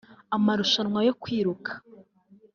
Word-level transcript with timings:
amarushanwa 0.35 0.99
yo 1.07 1.13
kwiruka 1.21 1.71